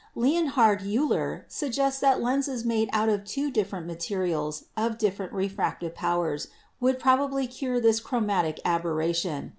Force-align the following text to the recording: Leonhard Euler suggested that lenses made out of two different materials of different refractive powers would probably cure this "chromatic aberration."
Leonhard 0.15 0.81
Euler 0.81 1.45
suggested 1.47 2.01
that 2.03 2.19
lenses 2.23 2.65
made 2.65 2.89
out 2.91 3.07
of 3.07 3.23
two 3.23 3.51
different 3.51 3.85
materials 3.85 4.65
of 4.75 4.97
different 4.97 5.31
refractive 5.31 5.93
powers 5.93 6.47
would 6.79 6.97
probably 6.97 7.45
cure 7.45 7.79
this 7.79 7.99
"chromatic 7.99 8.59
aberration." 8.65 9.49